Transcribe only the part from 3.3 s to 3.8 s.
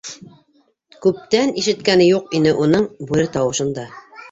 тауышын